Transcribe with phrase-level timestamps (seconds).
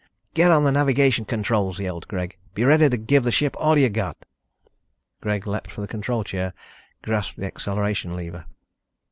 [0.33, 2.35] "Get on the navigation controls!" yelled Greg.
[2.55, 4.17] "Be ready to give the ship all you've got."
[5.21, 6.53] Greg leaped for the control chair,
[7.03, 8.45] grasped the acceleration lever.